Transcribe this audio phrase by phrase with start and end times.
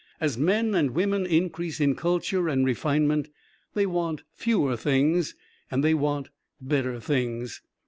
[0.19, 3.29] As men and women increase in culture and refinement,
[3.75, 5.35] they want fewer things,
[5.69, 7.61] and they want better things.